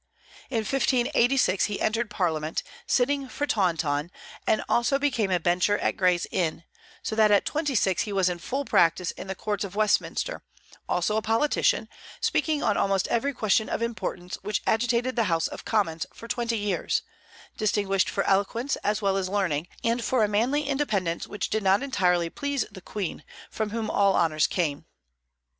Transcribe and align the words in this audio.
In 0.49 0.61
1586 0.63 1.65
he 1.65 1.79
entered 1.79 2.09
parliament, 2.09 2.63
sitting 2.87 3.29
for 3.29 3.45
Taunton, 3.45 4.09
and 4.47 4.63
also 4.67 4.97
became 4.97 5.29
a 5.29 5.39
bencher 5.39 5.77
at 5.77 5.95
Gray's 5.95 6.25
Inn; 6.31 6.63
so 7.03 7.15
that 7.15 7.29
at 7.29 7.45
twenty 7.45 7.75
six 7.75 8.01
he 8.01 8.11
was 8.11 8.27
in 8.27 8.39
full 8.39 8.65
practice 8.65 9.11
in 9.11 9.27
the 9.27 9.35
courts 9.35 9.63
of 9.63 9.75
Westminster, 9.75 10.43
also 10.89 11.17
a 11.17 11.21
politician, 11.21 11.87
speaking 12.19 12.63
on 12.63 12.77
almost 12.77 13.07
every 13.09 13.31
question 13.31 13.69
of 13.69 13.83
importance 13.83 14.39
which 14.41 14.63
agitated 14.65 15.15
the 15.15 15.25
House 15.25 15.47
of 15.47 15.65
Commons 15.65 16.07
for 16.15 16.27
twenty 16.27 16.57
years, 16.57 17.03
distinguished 17.55 18.09
for 18.09 18.23
eloquence 18.23 18.77
as 18.77 19.03
well 19.03 19.17
as 19.17 19.29
learning, 19.29 19.67
and 19.83 20.03
for 20.03 20.23
a 20.23 20.27
manly 20.27 20.63
independence 20.63 21.27
which 21.27 21.51
did 21.51 21.61
not 21.61 21.83
entirely 21.83 22.27
please 22.27 22.65
the 22.71 22.81
Queen, 22.81 23.23
from 23.51 23.69
whom 23.69 23.87
all 23.87 24.15
honors 24.15 24.47
came. 24.47 24.85